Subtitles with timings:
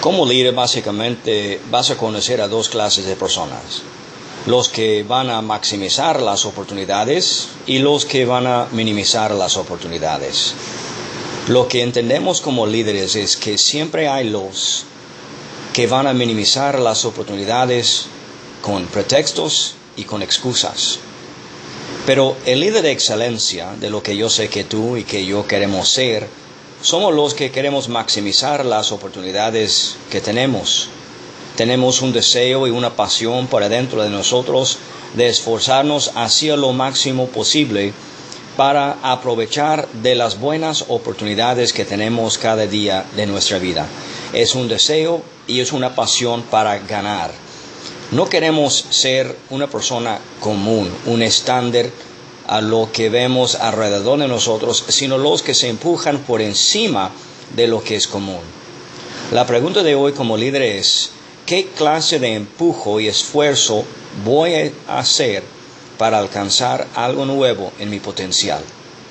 [0.00, 3.82] Como líder básicamente vas a conocer a dos clases de personas.
[4.46, 10.54] Los que van a maximizar las oportunidades y los que van a minimizar las oportunidades.
[11.48, 14.84] Lo que entendemos como líderes es que siempre hay los
[15.74, 18.06] que van a minimizar las oportunidades
[18.62, 20.98] con pretextos y con excusas.
[22.06, 25.46] Pero el líder de excelencia, de lo que yo sé que tú y que yo
[25.46, 26.26] queremos ser,
[26.82, 30.88] somos los que queremos maximizar las oportunidades que tenemos.
[31.56, 34.78] Tenemos un deseo y una pasión por dentro de nosotros
[35.14, 37.92] de esforzarnos hacia lo máximo posible
[38.56, 43.86] para aprovechar de las buenas oportunidades que tenemos cada día de nuestra vida.
[44.32, 47.30] Es un deseo y es una pasión para ganar.
[48.10, 51.86] No queremos ser una persona común, un estándar
[52.50, 57.12] a lo que vemos alrededor de nosotros, sino los que se empujan por encima
[57.54, 58.40] de lo que es común.
[59.30, 61.10] La pregunta de hoy como líder es,
[61.46, 63.84] ¿qué clase de empujo y esfuerzo
[64.24, 65.44] voy a hacer
[65.96, 68.64] para alcanzar algo nuevo en mi potencial?